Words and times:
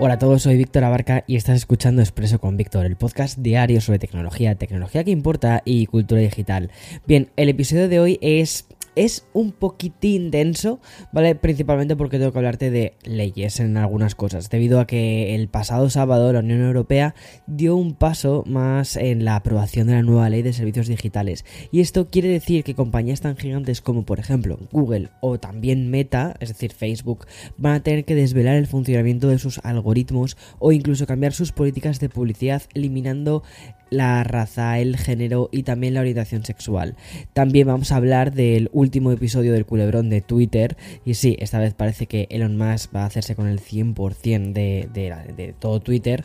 Hola 0.00 0.14
a 0.14 0.18
todos, 0.20 0.42
soy 0.42 0.56
Víctor 0.56 0.84
Abarca 0.84 1.24
y 1.26 1.34
estás 1.34 1.56
escuchando 1.56 2.02
Expreso 2.02 2.38
con 2.38 2.56
Víctor, 2.56 2.86
el 2.86 2.94
podcast 2.94 3.36
diario 3.38 3.80
sobre 3.80 3.98
tecnología, 3.98 4.54
tecnología 4.54 5.02
que 5.02 5.10
importa 5.10 5.60
y 5.64 5.86
cultura 5.86 6.20
digital. 6.20 6.70
Bien, 7.04 7.30
el 7.34 7.48
episodio 7.48 7.88
de 7.88 7.98
hoy 7.98 8.18
es 8.22 8.68
es 8.98 9.26
un 9.32 9.52
poquitín 9.52 10.32
denso, 10.32 10.80
¿vale? 11.12 11.36
Principalmente 11.36 11.94
porque 11.94 12.18
tengo 12.18 12.32
que 12.32 12.38
hablarte 12.38 12.70
de 12.70 12.94
leyes 13.04 13.60
en 13.60 13.76
algunas 13.76 14.16
cosas, 14.16 14.50
debido 14.50 14.80
a 14.80 14.86
que 14.86 15.36
el 15.36 15.48
pasado 15.48 15.88
sábado 15.88 16.32
la 16.32 16.40
Unión 16.40 16.62
Europea 16.62 17.14
dio 17.46 17.76
un 17.76 17.94
paso 17.94 18.42
más 18.46 18.96
en 18.96 19.24
la 19.24 19.36
aprobación 19.36 19.86
de 19.86 19.94
la 19.94 20.02
nueva 20.02 20.28
ley 20.28 20.42
de 20.42 20.52
servicios 20.52 20.88
digitales. 20.88 21.44
Y 21.70 21.80
esto 21.80 22.10
quiere 22.10 22.28
decir 22.28 22.64
que 22.64 22.74
compañías 22.74 23.20
tan 23.20 23.36
gigantes 23.36 23.80
como 23.80 24.04
por 24.04 24.18
ejemplo 24.18 24.58
Google 24.72 25.10
o 25.20 25.38
también 25.38 25.90
Meta, 25.90 26.34
es 26.40 26.48
decir 26.48 26.72
Facebook, 26.72 27.26
van 27.56 27.74
a 27.74 27.82
tener 27.84 28.04
que 28.04 28.16
desvelar 28.16 28.56
el 28.56 28.66
funcionamiento 28.66 29.28
de 29.28 29.38
sus 29.38 29.60
algoritmos 29.62 30.36
o 30.58 30.72
incluso 30.72 31.06
cambiar 31.06 31.32
sus 31.32 31.52
políticas 31.52 32.00
de 32.00 32.08
publicidad 32.08 32.62
eliminando 32.74 33.44
la 33.90 34.22
raza, 34.24 34.78
el 34.78 34.96
género 34.96 35.48
y 35.52 35.62
también 35.62 35.94
la 35.94 36.00
orientación 36.00 36.44
sexual. 36.44 36.96
También 37.32 37.66
vamos 37.66 37.92
a 37.92 37.96
hablar 37.96 38.32
del 38.32 38.68
último 38.72 38.87
episodio 38.92 39.52
del 39.52 39.66
culebrón 39.66 40.10
de 40.10 40.20
Twitter. 40.20 40.76
Y 41.04 41.14
sí, 41.14 41.36
esta 41.38 41.58
vez 41.58 41.74
parece 41.74 42.06
que 42.06 42.26
Elon 42.30 42.56
Musk 42.56 42.94
va 42.94 43.02
a 43.02 43.06
hacerse 43.06 43.34
con 43.34 43.46
el 43.46 43.60
100% 43.60 44.52
de, 44.52 44.88
de, 44.92 45.54
todo 45.58 45.80
Twitter. 45.80 46.24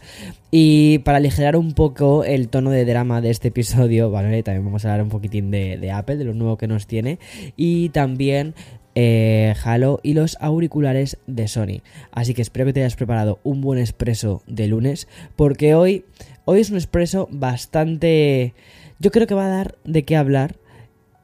Y 0.52 1.00
para 1.00 1.18
aligerar 1.18 1.56
un 1.56 1.74
poco 1.74 2.24
el 2.24 2.50
tono 2.50 2.72
de 2.72 2.86
drama 2.86 3.22
de 3.22 3.30
este 3.30 3.50
episodio, 3.50 4.12
¿vale? 4.12 4.44
También 4.44 4.66
vamos 4.66 4.86
a 4.86 4.92
hablar 4.92 5.04
un 5.04 5.10
poquitín 5.10 5.52
de, 5.52 5.92
Apple, 5.92 6.18
de 6.18 6.26
lo 6.26 6.34
nuevo 6.34 6.58
que 6.58 6.68
nos 6.68 6.88
tiene. 6.88 7.20
Y 7.58 7.90
también 7.90 8.56
eh, 8.96 9.54
Halo 9.64 10.00
y 10.04 10.14
los 10.14 10.38
auriculares 10.40 11.18
de 11.28 11.48
Sony. 11.48 11.82
Así 12.12 12.34
que 12.34 12.42
espero 12.42 12.66
que 12.66 12.74
te 12.74 12.82
hayas 12.82 12.96
preparado 12.96 13.40
un 13.44 13.62
buen 13.62 13.80
expreso 13.80 14.44
de 14.48 14.68
lunes, 14.68 15.08
porque 15.36 15.76
hoy 15.76 16.06
Hoy 16.46 16.60
es 16.60 16.70
un 16.70 16.76
expreso 16.76 17.30
bastante... 17.32 18.54
Yo 19.00 19.12
creo 19.12 19.28
que 19.28 19.36
va 19.36 19.46
a 19.46 19.50
dar 19.50 19.76
de 19.86 20.04
qué 20.04 20.18
hablar 20.18 20.58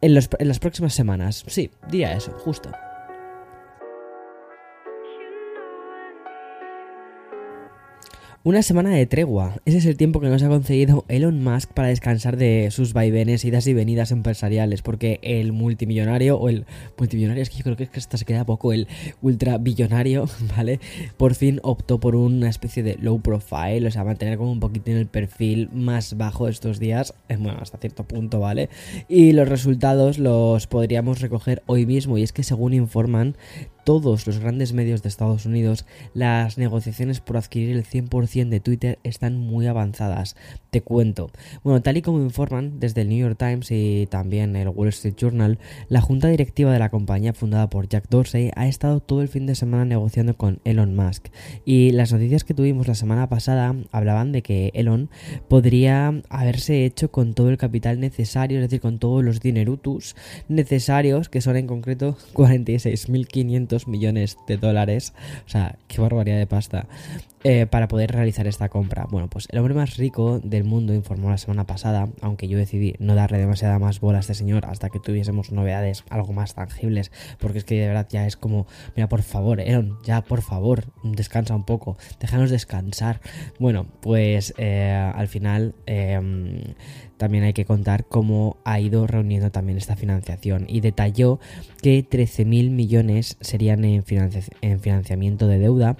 en, 0.01 0.17
en 0.17 0.47
las 0.47 0.59
próximas 0.59 0.93
semanas. 0.93 1.43
Sí, 1.47 1.71
diría 1.89 2.13
eso, 2.13 2.31
justo. 2.31 2.71
Una 8.45 8.63
semana 8.63 8.91
de 8.91 9.05
tregua. 9.05 9.57
Ese 9.65 9.79
es 9.79 9.85
el 9.85 9.97
tiempo 9.97 10.21
que 10.21 10.29
nos 10.29 10.41
ha 10.43 10.47
concedido 10.47 11.03
Elon 11.09 11.43
Musk 11.43 11.73
para 11.73 11.89
descansar 11.89 12.37
de 12.37 12.69
sus 12.71 12.93
vaivenes, 12.93 13.43
idas 13.43 13.67
y 13.67 13.73
venidas 13.73 14.11
empresariales, 14.11 14.81
porque 14.81 15.19
el 15.23 15.51
multimillonario, 15.51 16.37
o 16.37 16.47
el 16.47 16.65
multimillonario, 16.97 17.43
es 17.43 17.49
que 17.49 17.57
yo 17.57 17.63
creo 17.65 17.75
que, 17.75 17.89
hasta 17.93 18.17
se 18.17 18.23
queda 18.23 18.45
poco, 18.45 18.71
el 18.71 18.87
ultrabillonario, 19.21 20.25
¿vale? 20.55 20.79
Por 21.17 21.35
fin 21.35 21.59
optó 21.63 21.99
por 21.99 22.15
una 22.15 22.47
especie 22.47 22.81
de 22.81 22.95
low 22.95 23.19
profile, 23.19 23.85
o 23.85 23.91
sea, 23.91 24.05
mantener 24.05 24.37
como 24.37 24.53
un 24.53 24.61
poquito 24.61 24.89
en 24.89 24.97
el 24.97 25.07
perfil 25.07 25.69
más 25.73 26.15
bajo 26.15 26.47
estos 26.47 26.79
días, 26.79 27.13
eh, 27.27 27.35
bueno, 27.35 27.59
hasta 27.61 27.77
cierto 27.77 28.05
punto, 28.05 28.39
¿vale? 28.39 28.69
Y 29.09 29.33
los 29.33 29.49
resultados 29.49 30.17
los 30.17 30.65
podríamos 30.65 31.19
recoger 31.19 31.61
hoy 31.65 31.85
mismo, 31.85 32.17
y 32.17 32.23
es 32.23 32.31
que 32.31 32.43
según 32.43 32.73
informan, 32.73 33.35
todos 33.89 34.27
los 34.27 34.37
grandes 34.37 34.71
medios 34.71 35.01
de 35.01 35.09
Estados 35.09 35.47
Unidos, 35.47 35.87
las 36.13 36.59
negociaciones 36.59 37.21
por 37.21 37.37
adquirir 37.37 37.75
el 37.75 37.83
100% 37.83 38.49
de 38.49 38.59
Twitter 38.59 38.99
están 39.03 39.35
muy 39.35 39.65
avanzadas. 39.65 40.35
Te 40.69 40.81
cuento. 40.81 41.31
Bueno, 41.63 41.81
tal 41.81 41.97
y 41.97 42.03
como 42.03 42.19
informan 42.19 42.79
desde 42.79 43.01
el 43.01 43.09
New 43.09 43.17
York 43.17 43.39
Times 43.39 43.71
y 43.71 44.05
también 44.05 44.55
el 44.55 44.69
Wall 44.69 44.89
Street 44.89 45.15
Journal, 45.17 45.57
la 45.87 46.01
junta 46.01 46.27
directiva 46.27 46.71
de 46.71 46.77
la 46.77 46.91
compañía 46.91 47.33
fundada 47.33 47.67
por 47.71 47.89
Jack 47.89 48.09
Dorsey 48.11 48.51
ha 48.55 48.67
estado 48.67 48.99
todo 48.99 49.23
el 49.23 49.27
fin 49.27 49.47
de 49.47 49.55
semana 49.55 49.85
negociando 49.85 50.37
con 50.37 50.59
Elon 50.65 50.95
Musk. 50.95 51.29
Y 51.65 51.89
las 51.89 52.13
noticias 52.13 52.43
que 52.43 52.53
tuvimos 52.53 52.87
la 52.87 52.93
semana 52.93 53.27
pasada 53.27 53.75
hablaban 53.91 54.31
de 54.31 54.43
que 54.43 54.69
Elon 54.75 55.09
podría 55.47 56.13
haberse 56.29 56.85
hecho 56.85 57.09
con 57.09 57.33
todo 57.33 57.49
el 57.49 57.57
capital 57.57 57.99
necesario, 57.99 58.59
es 58.59 58.65
decir, 58.65 58.81
con 58.81 58.99
todos 58.99 59.23
los 59.23 59.39
dinerutus 59.39 60.15
necesarios, 60.47 61.27
que 61.27 61.41
son 61.41 61.57
en 61.57 61.65
concreto 61.65 62.15
46.500 62.35 63.78
millones 63.87 64.37
de 64.47 64.57
dólares. 64.57 65.13
O 65.45 65.49
sea, 65.49 65.75
qué 65.87 66.01
barbaridad 66.01 66.37
de 66.37 66.47
pasta. 66.47 66.87
Eh, 67.45 67.67
para 67.67 67.87
poder 67.87 68.11
realizar 68.11 68.47
esta 68.47 68.67
compra. 68.67 69.07
Bueno, 69.09 69.29
pues 69.29 69.47
el 69.49 69.59
hombre 69.59 69.73
más 69.73 69.95
rico 69.95 70.41
del 70.43 70.65
mundo 70.65 70.93
informó 70.93 71.29
la 71.29 71.37
semana 71.37 71.65
pasada, 71.65 72.09
aunque 72.19 72.49
yo 72.49 72.57
decidí 72.57 72.95
no 72.99 73.15
darle 73.15 73.37
demasiada 73.37 73.79
más 73.79 74.01
bola 74.01 74.17
a 74.17 74.19
este 74.19 74.33
señor 74.33 74.65
hasta 74.65 74.89
que 74.89 74.99
tuviésemos 74.99 75.53
novedades 75.53 76.03
algo 76.09 76.33
más 76.33 76.53
tangibles, 76.53 77.13
porque 77.39 77.59
es 77.59 77.63
que 77.63 77.79
de 77.79 77.87
verdad 77.87 78.07
ya 78.09 78.27
es 78.27 78.35
como, 78.35 78.67
mira, 78.93 79.07
por 79.07 79.21
favor, 79.21 79.61
Aaron, 79.61 79.99
ya 80.03 80.21
por 80.21 80.41
favor, 80.41 80.91
descansa 81.01 81.55
un 81.55 81.63
poco, 81.63 81.97
déjanos 82.19 82.49
descansar. 82.49 83.21
Bueno, 83.57 83.85
pues 84.01 84.53
eh, 84.57 84.91
al 84.91 85.29
final 85.29 85.75
em, 85.85 86.61
también 87.15 87.45
hay 87.45 87.53
que 87.53 87.63
contar 87.63 88.05
cómo 88.05 88.57
ha 88.65 88.81
ido 88.81 89.07
reuniendo 89.07 89.49
también 89.49 89.77
esta 89.77 89.95
financiación 89.95 90.65
y 90.67 90.81
detalló 90.81 91.39
que 91.81 92.05
13.000 92.05 92.69
millones 92.69 93.37
serían 93.39 93.85
en, 93.85 94.03
en 94.61 94.79
financiamiento 94.81 95.47
de 95.47 95.59
deuda, 95.59 95.95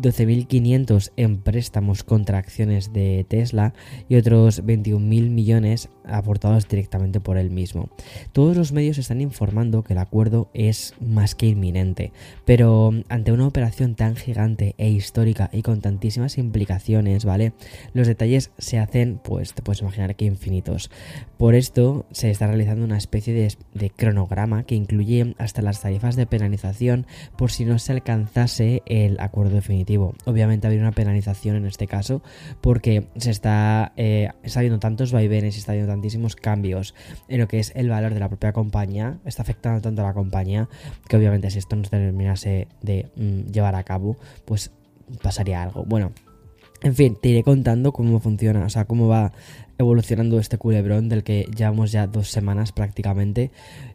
12.500 0.00 0.79
en 1.16 1.38
préstamos 1.38 2.04
contra 2.04 2.38
acciones 2.38 2.92
de 2.92 3.24
Tesla 3.28 3.74
y 4.08 4.16
otros 4.16 4.64
21.000 4.64 4.98
millones 5.30 5.88
aportados 6.10 6.68
directamente 6.68 7.20
por 7.20 7.38
él 7.38 7.50
mismo. 7.50 7.88
Todos 8.32 8.56
los 8.56 8.72
medios 8.72 8.98
están 8.98 9.20
informando 9.20 9.82
que 9.82 9.92
el 9.94 9.98
acuerdo 9.98 10.50
es 10.54 10.94
más 11.00 11.34
que 11.34 11.46
inminente, 11.46 12.12
pero 12.44 12.92
ante 13.08 13.32
una 13.32 13.46
operación 13.46 13.94
tan 13.94 14.16
gigante 14.16 14.74
e 14.78 14.88
histórica 14.88 15.50
y 15.52 15.62
con 15.62 15.80
tantísimas 15.80 16.38
implicaciones, 16.38 17.24
¿vale? 17.24 17.52
Los 17.94 18.06
detalles 18.06 18.50
se 18.58 18.78
hacen, 18.78 19.20
pues 19.22 19.54
te 19.54 19.62
puedes 19.62 19.80
imaginar 19.80 20.16
que 20.16 20.24
infinitos. 20.24 20.90
Por 21.36 21.54
esto 21.54 22.06
se 22.10 22.30
está 22.30 22.46
realizando 22.46 22.84
una 22.84 22.98
especie 22.98 23.34
de, 23.34 23.90
cronograma 23.90 24.64
que 24.64 24.74
incluye 24.74 25.34
hasta 25.38 25.62
las 25.62 25.80
tarifas 25.80 26.16
de 26.16 26.26
penalización 26.26 27.06
por 27.36 27.50
si 27.50 27.64
no 27.64 27.78
se 27.78 27.92
alcanzase 27.92 28.82
el 28.86 29.18
acuerdo 29.20 29.54
definitivo. 29.54 30.14
Obviamente 30.24 30.66
habría 30.66 30.82
una 30.82 30.92
penalización 30.92 31.56
en 31.56 31.66
este 31.66 31.86
caso 31.86 32.22
porque 32.60 33.06
se 33.16 33.30
está, 33.30 33.92
eh, 33.96 34.30
está 34.42 34.60
viendo 34.60 34.78
tantos 34.78 35.12
vaivenes 35.12 35.56
y 35.56 35.58
está 35.58 35.72
viendo 35.72 35.92
tantísimos 36.00 36.34
cambios 36.34 36.94
en 37.28 37.40
lo 37.40 37.46
que 37.48 37.58
es 37.58 37.72
el 37.76 37.90
valor 37.90 38.14
de 38.14 38.20
la 38.20 38.28
propia 38.28 38.52
compañía, 38.52 39.18
está 39.26 39.42
afectando 39.42 39.82
tanto 39.82 40.00
a 40.00 40.06
la 40.06 40.14
compañía 40.14 40.68
que 41.08 41.16
obviamente 41.16 41.50
si 41.50 41.58
esto 41.58 41.76
no 41.76 41.84
se 41.84 41.90
terminase 41.90 42.68
de 42.80 43.10
mm, 43.16 43.52
llevar 43.52 43.74
a 43.74 43.84
cabo, 43.84 44.16
pues 44.46 44.70
pasaría 45.22 45.62
algo. 45.62 45.84
Bueno, 45.84 46.12
en 46.82 46.94
fin, 46.94 47.18
te 47.20 47.28
iré 47.28 47.42
contando 47.42 47.92
cómo 47.92 48.18
funciona, 48.20 48.64
o 48.64 48.70
sea, 48.70 48.86
cómo 48.86 49.08
va 49.08 49.32
evolucionando 49.80 50.38
este 50.38 50.58
culebrón 50.58 51.08
del 51.08 51.24
que 51.24 51.48
llevamos 51.56 51.90
ya 51.90 52.06
dos 52.06 52.28
semanas 52.28 52.70
prácticamente 52.70 53.50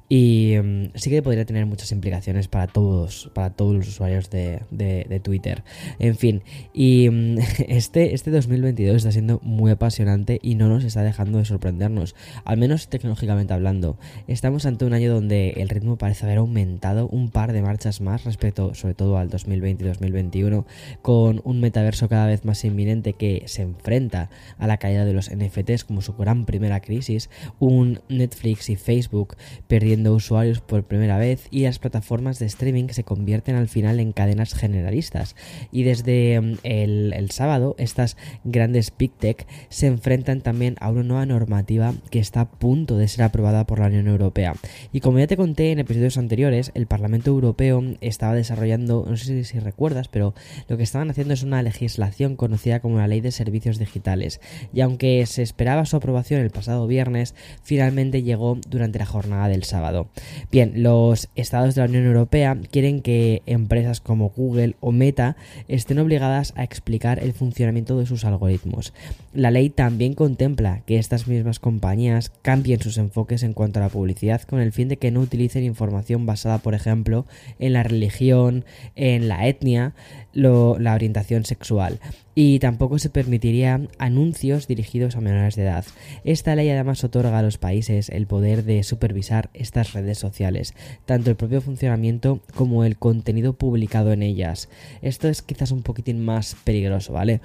y 0.09 0.55
mm, 0.61 0.85
sí 0.95 1.09
que 1.09 1.21
podría 1.21 1.45
tener 1.45 1.65
muchas 1.65 1.91
implicaciones 1.91 2.47
para 2.47 2.67
todos, 2.67 3.31
para 3.33 3.51
todos 3.51 3.75
los 3.75 3.87
usuarios 3.87 4.29
de, 4.29 5.21
Twitter. 5.23 5.63
En 5.99 6.15
fin, 6.15 6.43
y 6.73 7.09
mm, 7.09 7.37
este, 7.67 8.13
este 8.13 8.31
2022 8.31 8.97
está 8.97 9.11
siendo 9.11 9.39
muy 9.43 9.71
apasionante 9.71 10.39
y 10.41 10.55
no 10.55 10.67
nos 10.67 10.83
está 10.83 11.03
dejando 11.03 11.37
de 11.37 11.45
sorprendernos, 11.45 12.15
al 12.43 12.57
menos 12.57 12.87
tecnológicamente 12.87 13.53
hablando. 13.53 13.97
Estamos 14.27 14.65
ante 14.65 14.85
un 14.85 14.93
año 14.93 15.13
donde 15.13 15.51
el 15.57 15.69
ritmo 15.69 15.97
parece 15.97 16.25
haber 16.25 16.39
aumentado 16.39 17.07
un 17.07 17.29
par 17.29 17.53
de 17.53 17.61
marchas 17.61 18.01
más 18.01 18.23
respecto 18.25 18.73
sobre 18.73 18.93
todo 18.93 19.17
al 19.17 19.29
2020 19.29 19.83
y 19.83 19.87
2021, 19.87 20.65
con 21.01 21.41
un 21.43 21.59
metaverso 21.61 22.09
cada 22.09 22.27
vez 22.27 22.43
más 22.45 22.63
inminente 22.65 23.13
que 23.13 23.43
se 23.45 23.61
enfrenta 23.61 24.29
a 24.57 24.67
la 24.67 24.77
caída 24.77 25.05
de 25.05 25.13
los 25.13 25.29
NFT 25.29 25.74
2023 25.75 25.83
como 25.83 26.01
su 26.01 26.13
gran 26.13 26.45
primera 26.45 26.79
crisis, 26.79 27.29
un 27.59 27.99
Netflix 28.09 28.69
y 28.69 28.75
Facebook 28.75 29.35
perdiendo 29.67 30.13
usuarios 30.13 30.61
por 30.61 30.83
primera 30.83 31.17
vez 31.17 31.47
y 31.51 31.63
las 31.63 31.79
plataformas 31.79 32.39
de 32.39 32.45
streaming 32.45 32.87
se 32.89 33.03
convierten 33.03 33.55
al 33.55 33.67
final 33.67 33.99
en 33.99 34.11
cadenas 34.11 34.53
generalistas. 34.53 35.35
Y 35.71 35.83
desde 35.83 36.39
mm, 36.39 36.57
el, 36.63 37.31
sábado 37.31 37.75
estas 37.77 38.17
grandes 38.43 38.93
Big 38.97 39.11
Tech 39.11 39.47
se 39.69 39.87
enfrentan 39.87 40.41
también 40.41 40.75
a 40.79 40.89
una 40.89 41.03
nueva 41.03 41.25
normativa 41.25 41.93
que 42.11 42.19
está 42.19 42.41
a 42.41 42.49
punto 42.51 42.97
de 42.97 43.07
ser 43.07 43.23
aprobada 43.23 43.65
por 43.65 43.79
la 43.79 43.87
Unión 43.87 44.07
Europea. 44.07 44.53
Y 44.93 45.01
como 45.01 45.19
ya 45.19 45.27
te 45.27 45.37
conté 45.37 45.71
en 45.71 45.79
episodios 45.79 46.17
anteriores, 46.17 46.71
el 46.75 46.87
Parlamento 46.87 47.31
Europeo 47.31 47.83
estaba 48.01 48.33
desarrollando, 48.33 49.05
no 49.09 49.17
sé 49.17 49.43
si 49.43 49.59
recuerdas, 49.59 50.07
pero 50.07 50.33
lo 50.67 50.77
que 50.77 50.83
estaban 50.83 51.09
haciendo 51.09 51.33
es 51.33 51.43
una 51.43 51.61
legislación 51.63 52.35
conocida 52.35 52.79
como 52.79 52.97
la 52.97 53.07
Ley 53.07 53.21
de 53.21 53.31
Servicios 53.31 53.79
Digitales. 53.79 54.39
Y 54.73 54.81
aunque 54.81 55.25
se 55.25 55.41
su 55.85 55.97
aprobación 55.97 56.41
el 56.41 56.51
pasado 56.51 56.87
viernes, 56.87 57.35
finalmente 57.63 58.23
llegó 58.23 58.57
durante 58.69 58.99
la 58.99 59.05
jornada 59.05 59.47
del 59.47 59.63
sábado. 59.63 60.07
Bien, 60.51 60.83
los 60.83 61.29
estados 61.35 61.75
de 61.75 61.81
la 61.81 61.87
Unión 61.87 62.05
Europea 62.05 62.57
quieren 62.71 63.01
que 63.01 63.41
empresas 63.45 63.99
como 63.99 64.29
Google 64.29 64.75
o 64.79 64.91
Meta 64.91 65.35
estén 65.67 65.99
obligadas 65.99 66.53
a 66.55 66.63
explicar 66.63 67.19
el 67.19 67.33
funcionamiento 67.33 67.97
de 67.97 68.05
sus 68.05 68.25
algoritmos. 68.25 68.93
La 69.33 69.51
ley 69.51 69.69
también 69.69 70.13
contempla 70.13 70.81
que 70.85 70.97
estas 70.97 71.27
mismas 71.27 71.59
compañías 71.59 72.31
cambien 72.41 72.81
sus 72.81 72.97
enfoques 72.97 73.43
en 73.43 73.53
cuanto 73.53 73.79
a 73.79 73.83
la 73.83 73.89
publicidad 73.89 74.41
con 74.43 74.59
el 74.59 74.71
fin 74.71 74.87
de 74.87 74.97
que 74.97 75.11
no 75.11 75.21
utilicen 75.21 75.63
información 75.63 76.25
basada, 76.25 76.59
por 76.59 76.75
ejemplo, 76.75 77.25
en 77.59 77.73
la 77.73 77.83
religión, 77.83 78.65
en 78.95 79.27
la 79.27 79.47
etnia, 79.47 79.93
la 80.33 80.93
orientación 80.93 81.45
sexual 81.45 81.99
y 82.35 82.59
tampoco 82.59 82.99
se 82.99 83.09
permitiría 83.09 83.81
anuncios 83.97 84.67
dirigidos 84.67 85.15
a 85.15 85.21
menores 85.21 85.55
de 85.55 85.63
edad. 85.63 85.85
Esta 86.25 86.53
ley 86.55 86.69
además 86.69 87.03
otorga 87.03 87.39
a 87.39 87.41
los 87.41 87.57
países 87.57 88.09
el 88.09 88.27
poder 88.27 88.65
de 88.65 88.83
supervisar 88.83 89.49
estas 89.53 89.93
redes 89.93 90.19
sociales, 90.19 90.73
tanto 91.05 91.29
el 91.29 91.37
propio 91.37 91.61
funcionamiento 91.61 92.41
como 92.53 92.83
el 92.83 92.97
contenido 92.97 93.53
publicado 93.53 94.11
en 94.11 94.21
ellas. 94.21 94.67
Esto 95.01 95.29
es 95.29 95.41
quizás 95.41 95.71
un 95.71 95.81
poquitín 95.81 96.23
más 96.23 96.57
peligroso, 96.65 97.13
¿vale? 97.13 97.39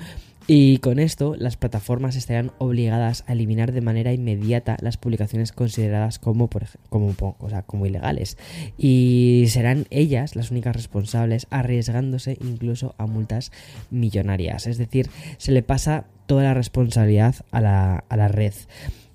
Y 0.52 0.78
con 0.78 0.98
esto, 0.98 1.36
las 1.38 1.56
plataformas 1.56 2.16
estarán 2.16 2.50
obligadas 2.58 3.22
a 3.28 3.34
eliminar 3.34 3.70
de 3.70 3.82
manera 3.82 4.12
inmediata 4.12 4.76
las 4.80 4.96
publicaciones 4.96 5.52
consideradas 5.52 6.18
como, 6.18 6.50
como, 6.88 7.14
como 7.66 7.86
ilegales. 7.86 8.36
Y 8.76 9.44
serán 9.46 9.86
ellas 9.90 10.34
las 10.34 10.50
únicas 10.50 10.74
responsables, 10.74 11.46
arriesgándose 11.50 12.36
incluso 12.40 12.96
a 12.98 13.06
multas 13.06 13.52
millonarias. 13.92 14.66
Es 14.66 14.76
decir, 14.76 15.08
se 15.38 15.52
le 15.52 15.62
pasa 15.62 16.06
toda 16.26 16.42
la 16.42 16.54
responsabilidad 16.54 17.36
a 17.52 17.60
la, 17.60 18.02
a 18.08 18.16
la 18.16 18.26
red. 18.26 18.54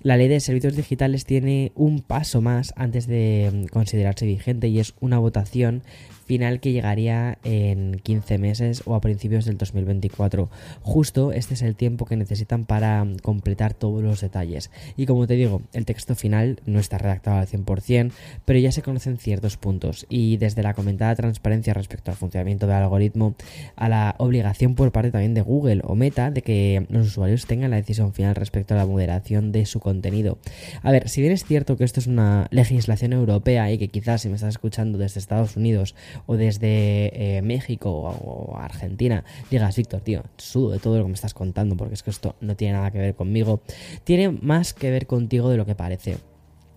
La 0.00 0.16
ley 0.16 0.28
de 0.28 0.40
servicios 0.40 0.74
digitales 0.74 1.26
tiene 1.26 1.70
un 1.74 2.00
paso 2.00 2.40
más 2.40 2.72
antes 2.76 3.06
de 3.06 3.50
mm, 3.52 3.66
considerarse 3.66 4.24
vigente 4.24 4.68
y 4.68 4.80
es 4.80 4.94
una 5.00 5.18
votación 5.18 5.82
final 6.26 6.60
que 6.60 6.72
llegaría 6.72 7.38
en 7.44 8.00
15 8.02 8.38
meses 8.38 8.82
o 8.84 8.94
a 8.94 9.00
principios 9.00 9.44
del 9.44 9.56
2024. 9.56 10.50
Justo 10.82 11.32
este 11.32 11.54
es 11.54 11.62
el 11.62 11.76
tiempo 11.76 12.04
que 12.04 12.16
necesitan 12.16 12.64
para 12.64 13.06
completar 13.22 13.74
todos 13.74 14.02
los 14.02 14.20
detalles. 14.20 14.70
Y 14.96 15.06
como 15.06 15.26
te 15.26 15.34
digo, 15.34 15.62
el 15.72 15.86
texto 15.86 16.14
final 16.14 16.60
no 16.66 16.80
está 16.80 16.98
redactado 16.98 17.38
al 17.38 17.46
100%, 17.46 18.12
pero 18.44 18.58
ya 18.58 18.72
se 18.72 18.82
conocen 18.82 19.16
ciertos 19.16 19.56
puntos. 19.56 20.06
Y 20.08 20.36
desde 20.36 20.62
la 20.62 20.74
comentada 20.74 21.14
transparencia 21.14 21.74
respecto 21.74 22.10
al 22.10 22.16
funcionamiento 22.16 22.66
del 22.66 22.76
algoritmo, 22.76 23.34
a 23.76 23.88
la 23.88 24.14
obligación 24.18 24.74
por 24.74 24.92
parte 24.92 25.10
también 25.10 25.34
de 25.34 25.42
Google 25.42 25.82
o 25.84 25.94
Meta 25.94 26.30
de 26.30 26.42
que 26.42 26.86
los 26.88 27.08
usuarios 27.08 27.46
tengan 27.46 27.70
la 27.70 27.76
decisión 27.76 28.12
final 28.12 28.34
respecto 28.34 28.74
a 28.74 28.76
la 28.76 28.86
moderación 28.86 29.52
de 29.52 29.66
su 29.66 29.80
contenido. 29.80 30.38
A 30.82 30.90
ver, 30.90 31.08
si 31.08 31.20
bien 31.20 31.32
es 31.32 31.44
cierto 31.44 31.76
que 31.76 31.84
esto 31.84 32.00
es 32.00 32.06
una 32.06 32.48
legislación 32.50 33.12
europea 33.12 33.70
y 33.70 33.78
que 33.78 33.88
quizás 33.88 34.22
si 34.22 34.28
me 34.28 34.34
estás 34.34 34.50
escuchando 34.50 34.98
desde 34.98 35.20
Estados 35.20 35.56
Unidos 35.56 35.94
o 36.26 36.36
desde 36.36 37.36
eh, 37.38 37.42
México 37.42 37.90
o, 37.90 38.56
Argentina 38.56 39.24
digas, 39.50 39.76
Víctor, 39.76 40.00
tío, 40.00 40.22
sudo 40.36 40.70
de 40.70 40.78
todo 40.78 40.96
lo 40.96 41.04
que 41.04 41.08
me 41.08 41.14
estás 41.14 41.34
contando 41.34 41.76
porque 41.76 41.94
es 41.94 42.02
que 42.02 42.10
esto 42.10 42.36
no 42.40 42.56
tiene 42.56 42.74
nada 42.74 42.90
que 42.90 42.98
ver 42.98 43.14
conmigo, 43.14 43.60
tiene 44.04 44.30
más 44.30 44.72
que 44.72 44.90
ver 44.90 45.06
contigo 45.06 45.50
de 45.50 45.56
lo 45.56 45.66
que 45.66 45.74
parece. 45.74 46.18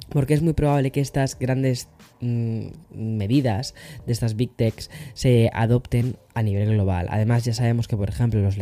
Porque 0.10 0.34
es 0.34 0.42
muy 0.42 0.54
probable 0.54 0.92
que 0.92 1.02
estas 1.02 1.38
grandes 1.38 1.88
mm, 2.22 2.68
medidas 2.92 3.76
de 4.06 4.14
estas 4.14 4.36
big 4.36 4.52
techs 4.56 4.90
se 5.14 5.50
adopten 5.54 6.18
a 6.40 6.44
nivel 6.44 6.70
global. 6.70 7.08
Además, 7.10 7.44
ya 7.44 7.54
sabemos 7.54 7.88
que, 7.88 7.98
por 7.98 8.10
ejemplo, 8.10 8.42
los, 8.42 8.56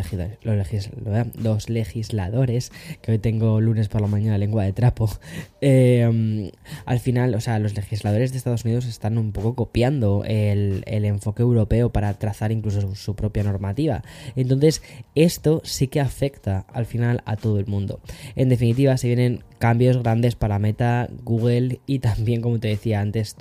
los, 1.36 1.70
legisladores, 1.70 2.72
que 3.02 3.12
hoy 3.12 3.20
tengo 3.20 3.62
lunes 3.62 3.88
por 3.88 4.02
la 4.02 4.08
mañana 4.08 4.38
lengua 4.38 4.64
de 4.64 4.74
trapo, 4.74 5.10
em, 5.62 6.50
al 6.86 7.00
final, 7.00 7.36
o 7.36 7.42
sea, 7.42 7.60
los 7.60 7.76
legisladores 7.76 8.32
de 8.32 8.38
Estados 8.40 8.66
Unidos 8.66 8.86
están 8.86 9.18
un 9.18 9.32
poco 9.32 9.56
copiando 9.56 10.24
el, 10.26 10.84
enfoque 10.88 11.44
europeo 11.44 11.92
para 11.92 12.14
trazar 12.16 12.52
incluso 12.52 12.96
su, 12.96 13.16
propia 13.16 13.44
normativa. 13.44 14.04
Entonces, 14.36 14.82
esto 15.16 15.62
sí 15.64 15.88
que 15.88 16.02
afecta 16.02 16.66
al 16.74 16.86
final 16.86 17.22
a 17.26 17.36
todo 17.36 17.60
el 17.60 17.68
mundo. 17.68 18.00
En 18.36 18.50
definitiva, 18.50 18.98
se 18.98 19.08
vienen 19.08 19.44
cambios 19.60 20.02
grandes 20.02 20.36
para 20.36 20.60
Meta, 20.60 21.10
Google 21.24 21.80
y 21.86 22.00
también, 22.00 22.42
como 22.42 22.60
te 22.60 22.68
decía 22.68 23.02
antes, 23.02 23.36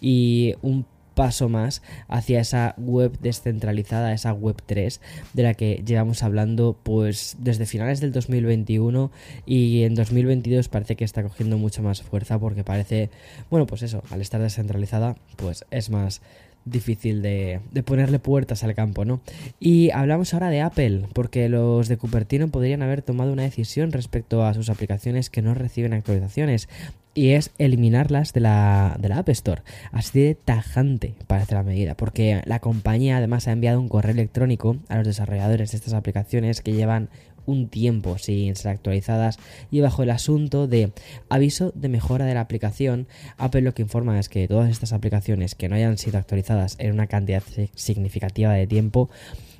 Y 0.00 0.54
un 0.62 0.84
paso 1.14 1.48
más 1.48 1.82
hacia 2.08 2.40
esa 2.40 2.74
web 2.78 3.18
descentralizada, 3.20 4.12
esa 4.12 4.32
web 4.32 4.56
3 4.64 5.00
de 5.34 5.42
la 5.42 5.54
que 5.54 5.82
llevamos 5.86 6.22
hablando 6.22 6.76
pues 6.82 7.36
desde 7.38 7.66
finales 7.66 8.00
del 8.00 8.12
2021 8.12 9.10
y 9.46 9.82
en 9.82 9.94
2022 9.94 10.68
parece 10.68 10.96
que 10.96 11.04
está 11.04 11.22
cogiendo 11.22 11.58
mucha 11.58 11.82
más 11.82 12.02
fuerza 12.02 12.38
porque 12.38 12.64
parece, 12.64 13.10
bueno 13.50 13.66
pues 13.66 13.82
eso, 13.82 14.02
al 14.10 14.20
estar 14.20 14.40
descentralizada 14.40 15.16
pues 15.36 15.64
es 15.70 15.90
más 15.90 16.22
difícil 16.64 17.22
de, 17.22 17.60
ponerle 17.84 18.18
puertas 18.18 18.62
al 18.64 18.74
campo, 18.74 19.04
¿no? 19.04 19.20
Y 19.58 19.90
hablamos 19.90 20.32
ahora 20.32 20.50
de 20.50 20.60
Apple, 20.60 21.06
porque 21.12 21.48
los 21.48 21.88
de 21.88 21.96
Cupertino 21.96 22.48
podrían 22.48 22.82
haber 22.82 23.02
tomado 23.02 23.32
una 23.32 23.42
decisión 23.42 23.90
respecto 23.92 24.44
a 24.44 24.54
sus 24.54 24.70
aplicaciones 24.70 25.30
que 25.30 25.42
no 25.42 25.54
reciben 25.54 25.92
actualizaciones, 25.92 26.68
y 27.14 27.30
es 27.30 27.50
eliminarlas 27.58 28.32
de 28.32 28.40
la, 28.40 28.96
de 28.98 29.08
la 29.08 29.18
App 29.18 29.28
Store. 29.30 29.62
Así 29.90 30.20
de 30.20 30.34
tajante 30.34 31.14
parece 31.26 31.54
la 31.54 31.62
medida, 31.62 31.96
porque 31.96 32.42
la 32.46 32.60
compañía 32.60 33.18
además 33.18 33.48
ha 33.48 33.52
enviado 33.52 33.80
un 33.80 33.88
correo 33.88 34.12
electrónico 34.12 34.76
a 34.88 34.96
los 34.96 35.06
desarrolladores 35.06 35.72
de 35.72 35.76
estas 35.76 35.94
aplicaciones 35.94 36.60
que 36.60 36.72
llevan 36.72 37.10
un 37.46 37.68
tiempo 37.68 38.18
sin 38.18 38.54
ser 38.56 38.70
actualizadas 38.70 39.38
y 39.70 39.80
bajo 39.80 40.02
el 40.02 40.10
asunto 40.10 40.66
de 40.66 40.92
aviso 41.28 41.72
de 41.74 41.88
mejora 41.88 42.24
de 42.24 42.34
la 42.34 42.40
aplicación, 42.40 43.06
Apple 43.36 43.62
lo 43.62 43.74
que 43.74 43.82
informa 43.82 44.18
es 44.18 44.28
que 44.28 44.46
todas 44.48 44.70
estas 44.70 44.92
aplicaciones 44.92 45.54
que 45.54 45.68
no 45.68 45.76
hayan 45.76 45.98
sido 45.98 46.18
actualizadas 46.18 46.76
en 46.78 46.92
una 46.92 47.06
cantidad 47.06 47.42
significativa 47.74 48.52
de 48.52 48.66
tiempo 48.66 49.10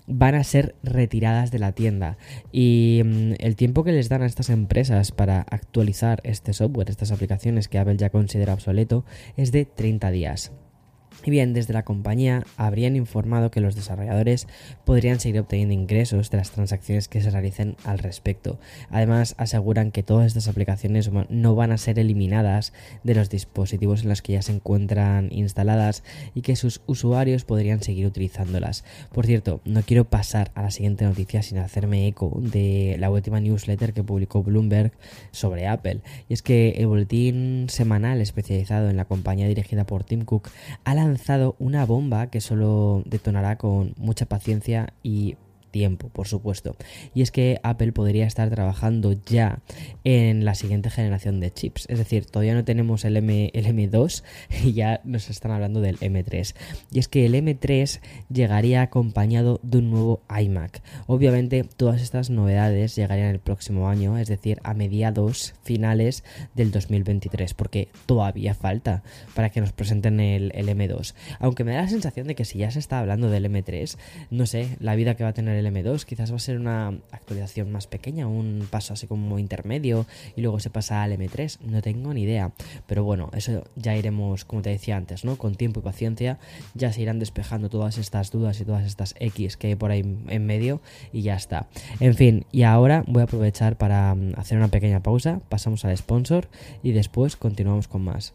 van 0.07 0.35
a 0.35 0.45
ser 0.45 0.75
retiradas 0.83 1.51
de 1.51 1.59
la 1.59 1.73
tienda 1.73 2.19
y 2.51 3.03
mm, 3.05 3.35
el 3.39 3.57
tiempo 3.57 3.85
que 3.85 3.93
les 3.93 4.09
dan 4.09 4.23
a 4.23 4.27
estas 4.27 4.51
empresas 4.51 5.13
para 5.13 5.41
actualizar 5.43 6.21
este 6.25 6.53
software, 6.53 6.91
estas 6.91 7.13
aplicaciones 7.13 7.69
que 7.69 7.79
Apple 7.79 7.97
ya 7.97 8.11
considera 8.11 8.55
obsoleto, 8.55 9.05
es 9.37 9.53
de 9.53 9.65
30 9.65 10.11
días. 10.11 10.53
Y 11.25 11.31
bien, 11.31 11.53
desde 11.53 11.73
la 11.73 11.85
compañía 11.85 12.45
habrían 12.57 12.97
informado 12.97 13.51
que 13.51 13.61
los 13.61 13.75
desarrolladores 13.75 14.49
podrían 14.85 15.21
seguir 15.21 15.41
obteniendo 15.41 15.75
ingresos 15.75 16.31
de 16.31 16.39
las 16.39 16.51
transacciones 16.51 17.09
que 17.09 17.21
se 17.21 17.31
realicen 17.31 17.77
al 17.85 17.99
respecto. 17.99 18.59
Además, 18.91 19.35
aseguran 19.39 19.93
que 19.93 20.03
todas 20.03 20.27
estas 20.27 20.49
aplicaciones 20.49 21.11
no 21.29 21.55
van 21.55 21.73
a 21.73 21.79
ser 21.79 21.99
eliminadas 21.99 22.73
de 23.05 23.15
los 23.15 23.31
dispositivos 23.31 24.03
en 24.03 24.09
los 24.09 24.23
que 24.23 24.33
ya 24.33 24.43
se 24.43 24.53
encuentran 24.53 25.29
instaladas 25.31 26.03
y 26.35 26.43
que 26.43 26.57
sus 26.57 26.81
usuarios 26.87 27.45
podrían 27.45 27.83
seguir 27.83 28.07
utilizándolas. 28.07 28.85
Por 29.13 29.27
cierto, 29.27 29.61
no 29.65 29.83
quiero 29.83 30.05
pasar 30.05 30.51
a 30.55 30.63
la 30.63 30.71
siguiente 30.71 31.05
noticia 31.05 31.43
sin 31.43 31.59
hacerme 31.59 32.09
eco 32.09 32.39
de 32.41 32.97
la 32.99 33.11
última 33.11 33.41
newsletter 33.41 33.93
que 33.93 34.03
publicó 34.03 34.43
Bloomberg 34.43 34.93
sobre 35.31 35.67
Apple. 35.67 36.01
Y 36.29 36.35
es 36.35 36.43
que 36.43 36.71
el 36.79 36.89
boletín 36.89 37.67
semanal 37.69 38.21
especializado 38.21 38.91
en 38.91 38.97
la 38.97 39.05
compañía 39.05 39.47
dirigida 39.47 39.85
por 39.85 40.05
Tim 40.05 40.25
Cook 40.25 40.49
ha 40.85 40.95
lanzado 40.95 41.12
una 41.59 41.87
bomba 41.87 42.29
que 42.29 42.41
solo 42.41 43.03
detonará 43.07 43.59
con 43.59 43.95
mucha 43.97 44.27
paciencia 44.27 44.93
y 45.03 45.37
tiempo, 45.73 46.09
por 46.11 46.29
supuesto. 46.29 46.77
Y 47.15 47.23
es 47.23 47.33
que 47.33 47.59
Apple 47.65 47.91
podría 47.91 48.27
estar 48.27 48.49
trabajando 48.51 49.13
ya 49.27 49.59
en 50.05 50.45
la 50.45 50.55
siguiente 50.55 50.91
generación 50.91 51.41
de 51.41 51.53
chips. 51.53 51.87
Es 51.89 51.99
decir, 51.99 52.27
todavía 52.27 52.55
no 52.55 52.65
tenemos 52.65 53.05
el, 53.05 53.17
M, 53.17 53.51
el 53.53 53.67
M2 53.67 54.23
y 54.65 54.73
ya 54.75 55.01
nos 55.03 55.29
están 55.31 55.51
hablando 55.51 55.81
del 55.81 55.99
M3. 55.99 56.55
Y 56.93 57.01
es 57.01 57.09
que 57.09 57.27
el 57.27 57.35
M3 57.35 58.01
llegaría 58.31 58.83
acompañado 58.83 59.59
de 59.65 59.79
un 59.79 59.91
nuevo 59.91 60.23
iMac. 60.29 60.83
Obviamente 61.07 61.65
todas 61.65 62.01
estas 62.03 62.31
novedades 62.31 62.95
llegarían 62.95 63.31
el 63.31 63.41
próximo 63.41 63.89
año, 63.89 64.19
es 64.19 64.29
decir, 64.29 64.61
a 64.63 64.75
mediados 64.75 65.55
finales 65.63 66.23
del 66.55 66.71
2023, 66.71 67.55
porque 67.55 67.89
todavía 68.07 68.55
falta 68.55 69.03
para 69.35 69.51
que 69.51 69.61
nos 69.61 69.73
presenten 69.73 70.21
el, 70.21 70.53
el 70.55 70.69
M2. 70.69 71.15
Aunque 71.39 71.65
me 71.65 71.73
da 71.73 71.83
la 71.83 71.89
sensación 71.89 72.27
de 72.27 72.35
que 72.35 72.45
si 72.45 72.59
ya 72.59 72.71
se 72.71 72.79
está 72.79 73.01
hablando 73.01 73.31
del 73.31 73.47
M3, 73.47 73.97
no 74.31 74.47
sé, 74.47 74.77
la 74.79 74.95
vida 74.95 75.15
que 75.15 75.25
va 75.25 75.31
a 75.31 75.35
tener 75.35 75.57
el 75.57 75.62
M2, 75.67 76.05
quizás 76.05 76.33
va 76.33 76.37
a 76.37 76.41
ser 76.41 76.59
una 76.59 76.89
actualización 77.11 77.71
más 77.71 77.87
pequeña, 77.87 78.27
un 78.27 78.67
paso 78.71 78.93
así 78.93 79.07
como 79.07 79.39
intermedio 79.39 80.07
y 80.37 80.43
luego 80.43 80.61
se 80.61 80.71
pasa 80.71 81.03
al 81.03 81.13
M3, 81.13 81.61
no 81.61 81.83
tengo 81.83 82.13
ni 82.15 82.23
idea. 82.23 82.53
Pero 82.87 83.05
bueno, 83.05 83.31
eso 83.35 83.65
ya 83.77 83.97
iremos, 83.97 84.45
como 84.45 84.63
te 84.63 84.71
decía 84.71 84.97
antes, 84.97 85.25
¿no? 85.25 85.37
Con 85.37 85.55
tiempo 85.55 85.81
y 85.81 85.83
paciencia 85.83 86.39
ya 86.75 86.93
se 86.93 87.03
irán 87.03 87.19
despejando 87.19 87.69
todas 87.69 87.99
estas 87.99 88.31
dudas 88.31 88.61
y 88.61 88.65
todas 88.65 88.85
estas 88.85 89.15
X 89.19 89.57
que 89.57 89.69
hay 89.69 89.75
por 89.75 89.91
ahí 89.91 90.01
en 90.29 90.47
medio 90.47 90.81
y 91.13 91.23
ya 91.23 91.37
está. 91.37 91.69
En 92.01 92.15
fin, 92.15 92.47
y 92.53 92.63
ahora 92.63 93.05
voy 93.07 93.23
a 93.23 93.25
aprovechar 93.25 93.77
para 93.77 94.15
mm, 94.15 94.35
hacer 94.37 94.59
una 94.59 94.69
pequeña 94.69 95.03
pausa, 95.03 95.41
pasamos 95.49 95.85
al 95.85 95.97
sponsor 95.97 96.49
y 96.83 96.93
después 96.93 97.37
continuamos 97.37 97.89
con 97.89 98.03
más. 98.03 98.35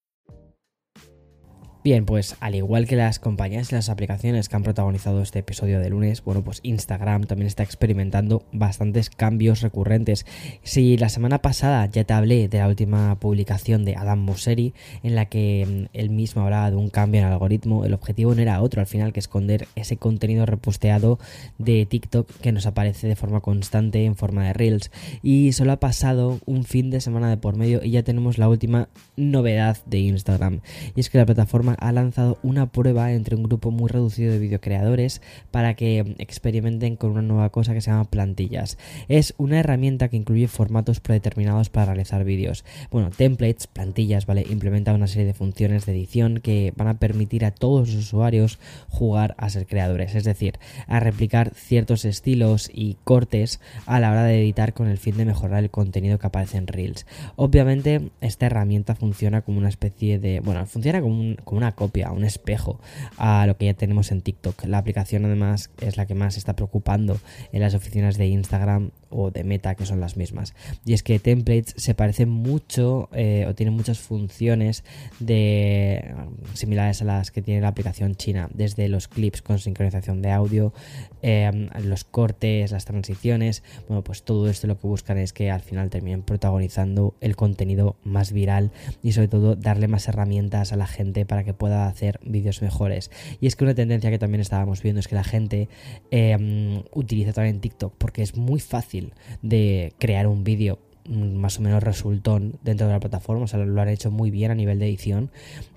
Bien, 1.83 2.05
pues 2.05 2.35
al 2.41 2.53
igual 2.53 2.85
que 2.85 2.95
las 2.95 3.17
compañías 3.17 3.71
y 3.71 3.75
las 3.75 3.89
aplicaciones 3.89 4.47
que 4.47 4.55
han 4.55 4.61
protagonizado 4.61 5.23
este 5.23 5.39
episodio 5.39 5.79
de 5.79 5.89
lunes, 5.89 6.23
bueno, 6.23 6.43
pues 6.43 6.59
Instagram 6.61 7.23
también 7.23 7.47
está 7.47 7.63
experimentando 7.63 8.43
bastantes 8.51 9.09
cambios 9.09 9.61
recurrentes. 9.61 10.27
Si 10.61 10.95
la 10.97 11.09
semana 11.09 11.39
pasada 11.39 11.87
ya 11.87 12.03
te 12.03 12.13
hablé 12.13 12.47
de 12.47 12.59
la 12.59 12.67
última 12.67 13.19
publicación 13.19 13.83
de 13.83 13.95
Adam 13.95 14.19
Mosseri, 14.19 14.75
en 15.01 15.15
la 15.15 15.25
que 15.25 15.87
mm, 15.91 15.97
él 15.97 16.11
mismo 16.11 16.43
hablaba 16.43 16.69
de 16.69 16.77
un 16.77 16.91
cambio 16.91 17.21
en 17.21 17.25
el 17.25 17.33
algoritmo, 17.33 17.83
el 17.83 17.95
objetivo 17.95 18.35
no 18.35 18.43
era 18.43 18.61
otro 18.61 18.81
al 18.81 18.87
final 18.87 19.11
que 19.11 19.19
esconder 19.19 19.67
ese 19.75 19.97
contenido 19.97 20.45
reposteado 20.45 21.17
de 21.57 21.87
TikTok 21.87 22.29
que 22.41 22.51
nos 22.51 22.67
aparece 22.67 23.07
de 23.07 23.15
forma 23.15 23.41
constante 23.41 24.05
en 24.05 24.15
forma 24.15 24.45
de 24.45 24.53
Reels. 24.53 24.91
Y 25.23 25.53
solo 25.53 25.71
ha 25.71 25.79
pasado 25.79 26.41
un 26.45 26.63
fin 26.63 26.91
de 26.91 27.01
semana 27.01 27.31
de 27.31 27.37
por 27.37 27.55
medio 27.55 27.83
y 27.83 27.89
ya 27.89 28.03
tenemos 28.03 28.37
la 28.37 28.49
última 28.49 28.87
novedad 29.17 29.79
de 29.87 29.97
Instagram. 29.97 30.61
Y 30.95 30.99
es 30.99 31.09
que 31.09 31.17
la 31.17 31.25
plataforma 31.25 31.70
ha 31.79 31.91
lanzado 31.91 32.37
una 32.43 32.71
prueba 32.71 33.11
entre 33.11 33.35
un 33.35 33.43
grupo 33.43 33.71
muy 33.71 33.89
reducido 33.89 34.31
de 34.31 34.39
videocreadores 34.39 35.21
para 35.51 35.75
que 35.75 36.15
experimenten 36.19 36.95
con 36.95 37.11
una 37.11 37.21
nueva 37.21 37.49
cosa 37.49 37.73
que 37.73 37.81
se 37.81 37.91
llama 37.91 38.05
plantillas. 38.05 38.77
Es 39.07 39.33
una 39.37 39.59
herramienta 39.59 40.09
que 40.09 40.17
incluye 40.17 40.47
formatos 40.47 40.99
predeterminados 40.99 41.69
para 41.69 41.87
realizar 41.87 42.23
vídeos. 42.23 42.65
Bueno, 42.89 43.09
templates, 43.09 43.67
plantillas, 43.67 44.25
¿vale? 44.25 44.45
Implementa 44.49 44.93
una 44.93 45.07
serie 45.07 45.25
de 45.25 45.33
funciones 45.33 45.85
de 45.85 45.93
edición 45.93 46.39
que 46.39 46.73
van 46.75 46.87
a 46.87 46.99
permitir 46.99 47.45
a 47.45 47.51
todos 47.51 47.89
los 47.89 47.97
usuarios 47.97 48.59
jugar 48.89 49.35
a 49.37 49.49
ser 49.49 49.65
creadores, 49.65 50.15
es 50.15 50.23
decir, 50.23 50.59
a 50.87 50.99
replicar 50.99 51.53
ciertos 51.55 52.05
estilos 52.05 52.69
y 52.73 52.97
cortes 53.03 53.59
a 53.85 53.99
la 53.99 54.11
hora 54.11 54.23
de 54.23 54.41
editar 54.41 54.73
con 54.73 54.87
el 54.87 54.97
fin 54.97 55.17
de 55.17 55.25
mejorar 55.25 55.63
el 55.63 55.69
contenido 55.69 56.19
que 56.19 56.27
aparece 56.27 56.57
en 56.57 56.67
Reels. 56.67 57.05
Obviamente, 57.35 58.11
esta 58.21 58.45
herramienta 58.47 58.95
funciona 58.95 59.41
como 59.41 59.57
una 59.57 59.69
especie 59.69 60.19
de. 60.19 60.39
Bueno, 60.39 60.65
funciona 60.65 61.01
como, 61.01 61.35
como 61.43 61.57
una 61.57 61.60
copia, 61.73 62.11
un 62.11 62.23
espejo 62.23 62.79
a 63.17 63.45
lo 63.45 63.57
que 63.57 63.65
ya 63.65 63.73
tenemos 63.73 64.11
en 64.11 64.21
TikTok. 64.21 64.65
La 64.65 64.79
aplicación 64.79 65.25
además 65.25 65.69
es 65.79 65.97
la 65.97 66.05
que 66.05 66.15
más 66.15 66.37
está 66.37 66.55
preocupando 66.55 67.19
en 67.51 67.61
las 67.61 67.73
oficinas 67.75 68.17
de 68.17 68.27
Instagram 68.27 68.91
o 69.11 69.29
de 69.29 69.43
Meta, 69.43 69.75
que 69.75 69.85
son 69.85 69.99
las 69.99 70.17
mismas. 70.17 70.53
Y 70.85 70.93
es 70.93 71.03
que 71.03 71.19
Templates 71.19 71.73
se 71.77 71.93
parece 71.93 72.25
mucho 72.25 73.09
eh, 73.13 73.45
o 73.47 73.53
tiene 73.53 73.71
muchas 73.71 73.99
funciones 73.99 74.83
de 75.19 76.15
similares 76.53 77.01
a 77.01 77.05
las 77.05 77.31
que 77.31 77.41
tiene 77.41 77.61
la 77.61 77.67
aplicación 77.67 78.15
china, 78.15 78.49
desde 78.53 78.87
los 78.87 79.07
clips 79.07 79.41
con 79.41 79.59
sincronización 79.59 80.21
de 80.21 80.31
audio, 80.31 80.73
em, 81.21 81.69
los 81.83 82.03
cortes, 82.03 82.71
las 82.71 82.85
transiciones. 82.85 83.63
Bueno, 83.87 84.03
pues 84.03 84.23
todo 84.23 84.49
esto 84.49 84.67
lo 84.67 84.79
que 84.79 84.87
buscan 84.87 85.17
es 85.17 85.33
que 85.33 85.51
al 85.51 85.61
final 85.61 85.89
terminen 85.89 86.23
protagonizando 86.23 87.15
el 87.21 87.35
contenido 87.35 87.95
más 88.03 88.31
viral 88.31 88.71
y 89.03 89.11
sobre 89.11 89.27
todo 89.27 89.55
darle 89.55 89.87
más 89.87 90.07
herramientas 90.07 90.71
a 90.71 90.77
la 90.77 90.87
gente 90.87 91.25
para 91.25 91.43
que 91.43 91.50
pueda 91.53 91.87
hacer 91.87 92.19
vídeos 92.23 92.61
mejores. 92.61 93.11
Y 93.39 93.47
es 93.47 93.55
que 93.55 93.63
una 93.63 93.75
tendencia 93.75 94.09
que 94.09 94.19
también 94.19 94.41
estábamos 94.41 94.81
viendo 94.81 94.99
es 94.99 95.07
que 95.07 95.15
la 95.15 95.23
gente 95.23 95.69
em, 96.11 96.83
utiliza 96.93 97.33
también 97.33 97.59
TikTok 97.59 97.93
porque 97.97 98.21
es 98.21 98.35
muy 98.35 98.59
fácil 98.59 99.13
de 99.41 99.93
crear 99.99 100.27
un 100.27 100.43
vídeo 100.43 100.79
mm, 101.05 101.35
más 101.35 101.59
o 101.59 101.61
menos 101.61 101.83
resultón 101.83 102.59
dentro 102.63 102.87
de 102.87 102.93
la 102.93 102.99
plataforma, 102.99 103.45
o 103.45 103.47
sea, 103.47 103.59
lo 103.59 103.81
han 103.81 103.89
hecho 103.89 104.11
muy 104.11 104.31
bien 104.31 104.51
a 104.51 104.55
nivel 104.55 104.79
de 104.79 104.87
edición 104.87 105.31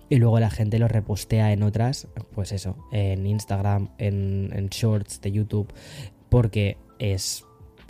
y 0.08 0.16
luego 0.16 0.38
la 0.38 0.50
gente 0.50 0.78
lo 0.78 0.88
repostea 0.88 1.52
en 1.52 1.62
otras, 1.62 2.08
pues 2.34 2.52
eso, 2.52 2.76
en 2.92 3.26
Instagram, 3.26 3.88
en, 3.98 4.50
en 4.52 4.68
shorts 4.68 5.20
de 5.20 5.32
YouTube, 5.32 5.72
porque 6.28 6.76
es 6.98 7.44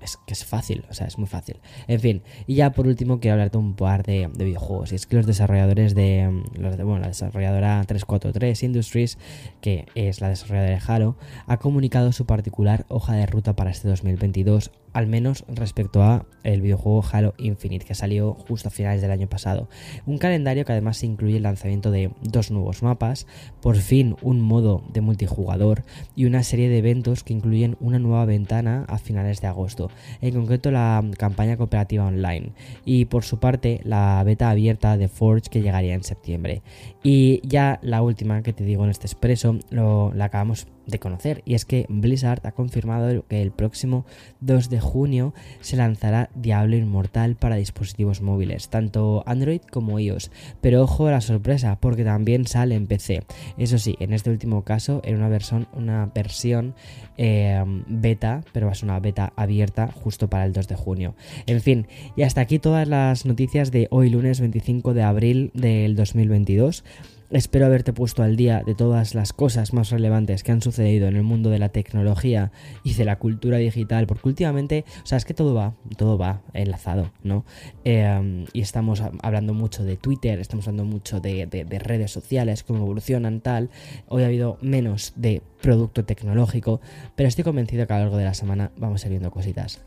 es 0.05 0.19
que 0.27 0.35
es 0.35 0.45
fácil, 0.45 0.85
o 0.91 0.95
sea, 0.95 1.07
es 1.07 1.19
muy 1.19 1.27
fácil. 1.27 1.61
En 1.89 2.01
fin, 2.01 2.23
y 2.47 2.57
ya 2.57 2.73
por 2.73 2.87
último 2.87 3.21
quiero 3.21 3.35
hablarte 3.35 3.59
un 3.59 3.75
par 3.75 4.05
de, 4.05 4.29
videojuegos. 4.35 4.93
Y 4.93 4.97
es 4.97 5.07
que 5.07 5.17
los 5.17 5.27
desarrolladores 5.27 5.95
de, 5.95 6.43
de, 6.59 6.85
bueno, 6.85 7.01
la 7.01 7.09
desarrolladora 7.09 7.83
343 7.85 8.63
Industries, 8.63 9.19
que 9.61 9.87
es 9.95 10.21
la 10.21 10.29
desarrolladora 10.29 10.75
de 10.75 10.83
Halo, 10.87 11.17
ha 11.47 11.59
comunicado 11.59 12.13
su 12.13 12.27
particular 12.27 12.85
hoja 12.89 13.15
de 13.15 13.27
ruta 13.27 13.57
para 13.57 13.71
este 13.71 13.89
2022 13.89 14.71
al 14.95 15.07
menos 15.07 15.45
respecto 15.49 16.03
a 16.03 16.25
el 16.45 16.63
videojuego 16.63 17.05
Halo 17.13 17.35
Infinite 17.37 17.85
que 17.85 17.95
salió 17.95 18.35
justo 18.35 18.69
a 18.69 18.71
finales 18.71 19.03
del 19.03 19.11
año 19.11 19.29
pasado. 19.29 19.69
Un 20.07 20.19
calendario 20.19 20.65
que 20.65 20.73
además 20.73 21.03
incluye 21.03 21.37
el 21.37 21.43
lanzamiento 21.43 21.91
de 21.91 22.11
dos 22.23 22.51
nuevos 22.51 22.83
mapas, 22.83 23.27
por 23.61 23.77
fin 23.77 24.17
un 24.23 24.41
modo 24.41 24.83
de 24.93 25.01
multijugador 25.01 25.85
y 26.15 26.25
una 26.25 26.43
serie 26.43 26.69
de 26.69 26.79
eventos 26.79 27.25
que 27.25 27.33
incluyen 27.33 27.77
una 27.81 27.99
nueva 27.99 28.25
ventana 28.25 28.85
a 28.89 28.99
finales 28.99 29.41
de 29.41 29.49
agosto, 29.49 29.91
en 30.21 30.35
concreto 30.35 30.71
la 30.71 31.03
campaña 31.19 31.57
cooperativa 31.57 32.07
online 32.07 32.53
y 32.85 33.07
por 33.07 33.25
su 33.25 33.39
parte 33.39 33.81
la 33.85 34.23
beta 34.25 34.51
abierta 34.51 34.97
de 34.97 35.09
Forge 35.09 35.51
que 35.51 35.63
llegaría 35.63 35.95
en 35.95 36.05
septiembre. 36.05 36.63
Y 37.03 37.47
ya 37.47 37.81
la 37.83 38.03
última 38.03 38.43
que 38.43 38.53
te 38.53 38.65
digo 38.65 38.85
en 38.85 38.91
este 38.91 39.07
expreso, 39.07 39.59
lo, 39.71 40.13
la 40.15 40.27
acabamos 40.27 40.67
de 40.87 40.99
conocer 40.99 41.43
y 41.45 41.55
es 41.55 41.65
que 41.65 41.87
Blizzard 41.89 42.47
ha 42.47 42.53
confirmado 42.53 43.27
que 43.27 43.43
el 43.43 43.51
próximo 43.51 44.05
2 44.41 44.69
de 44.71 44.81
junio 44.81 45.35
se 45.61 45.77
lanzará 45.77 46.31
Diablo 46.35 46.77
Inmortal 46.77 47.37
para 47.37 47.57
dispositivos 47.57 48.21
móviles, 48.21 48.69
tanto 48.69 49.23
Android 49.27 49.61
como 49.71 49.99
iOS. 49.99 50.31
Pero 50.61 50.83
ojo 50.83 51.07
a 51.07 51.13
la 51.13 51.21
sorpresa, 51.21 51.79
porque 51.81 52.05
también 52.05 52.47
sale 52.47 52.75
en 52.75 52.87
PC. 52.87 53.23
Eso 53.59 53.79
sí, 53.79 53.97
en 54.01 54.13
este 54.13 54.31
último 54.31 54.63
caso 54.63 55.01
en 55.05 55.17
una 55.17 55.29
versión, 55.29 55.67
una 55.73 56.07
versión 56.07 56.75
em, 57.17 57.85
beta, 57.87 58.43
pero 58.53 58.71
es 58.71 58.83
una 58.83 59.01
beta 59.01 59.33
abierta 59.37 59.91
justo 59.93 60.29
para 60.29 60.45
el 60.45 60.53
2 60.53 60.69
de 60.69 60.77
junio. 60.77 61.15
En 61.47 61.61
fin, 61.61 61.87
y 62.17 62.23
hasta 62.23 62.41
aquí 62.41 62.59
todas 62.59 62.89
las 62.89 63.27
noticias 63.27 63.71
de 63.71 63.89
hoy 63.91 64.11
lunes 64.11 64.41
25 64.41 64.95
de 64.95 65.03
abril 65.03 65.51
del 65.55 65.97
2022. 65.97 66.85
Espero 67.31 67.67
haberte 67.67 67.93
puesto 67.93 68.23
al 68.23 68.37
día 68.37 68.63
de 68.65 68.75
todas 68.75 69.15
las 69.15 69.33
cosas 69.33 69.73
más 69.73 69.91
relevantes 69.91 70.43
que 70.43 70.53
han 70.53 70.61
sucedido 70.61 71.09
en 71.09 71.17
el 71.17 71.23
mundo 71.23 71.51
de 71.51 71.59
la 71.59 71.71
tecnología 71.71 72.53
y 72.85 72.95
de 72.95 73.05
la 73.05 73.19
cultura 73.19 73.57
digital, 73.57 74.07
porque 74.07 74.29
últimamente, 74.29 74.85
o 75.03 75.07
sea, 75.07 75.19
es 75.19 75.25
que 75.25 75.35
todo 75.35 75.55
va, 75.55 75.75
todo 75.97 76.19
va 76.19 76.43
enlazado, 76.53 77.11
¿no? 77.23 77.45
Em, 77.85 78.45
y 78.53 78.61
estamos 78.61 79.03
hablando 79.23 79.55
mucho 79.55 79.85
de 79.85 79.97
Twitter, 79.97 80.39
estamos 80.39 80.69
hablando 80.69 80.85
mucho 80.85 81.21
de, 81.21 81.47
de 81.47 81.79
redes 81.79 82.11
sociales, 82.11 82.63
cómo 82.63 82.81
evolucionan 82.81 83.41
tal. 83.41 83.71
Hoy 84.09 84.23
ha 84.23 84.27
habido 84.27 84.59
menos 84.61 85.15
de 85.17 85.43
producto 85.63 86.05
tecnológico, 86.05 86.81
pero 87.17 87.29
estoy 87.29 87.45
convencido 87.45 87.87
que 87.87 87.93
a 87.95 87.97
lo 87.97 88.03
largo 88.05 88.19
de 88.19 88.25
la 88.25 88.35
semana 88.35 88.71
vamos 88.77 89.03
a 89.03 89.07
ir 89.07 89.13
viendo 89.13 89.31
cositas. 89.31 89.81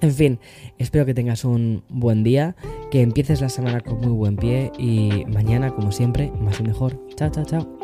En 0.00 0.12
fin, 0.12 0.38
espero 0.78 1.06
que 1.06 1.14
tengas 1.14 1.44
un 1.44 1.82
buen 1.88 2.24
día, 2.24 2.56
que 2.90 3.00
empieces 3.02 3.40
la 3.40 3.48
semana 3.48 3.80
con 3.80 4.00
muy 4.00 4.12
buen 4.12 4.36
pie 4.36 4.70
y 4.78 5.24
mañana, 5.26 5.74
como 5.74 5.92
siempre, 5.92 6.30
más 6.40 6.60
y 6.60 6.62
mejor. 6.62 7.00
Chao, 7.16 7.30
chao, 7.30 7.44
chao. 7.44 7.83